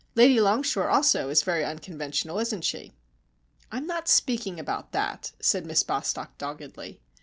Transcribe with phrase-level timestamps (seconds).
[0.15, 2.91] "Lady Longshore also is very unconventional, isn't she?"
[3.71, 6.99] "I'm not speaking about that," said Miss Bostock, doggedly.